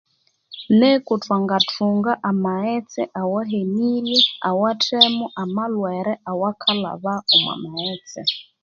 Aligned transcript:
Neko 0.79 1.13
thwangathunga 1.23 2.11
amaghetse 2.29 3.01
awahenirye 3.21 4.17
awathemu 4.49 5.25
amalhwere 5.41 6.13
awakalhaba 6.31 7.13
omomaghetse 7.35 8.21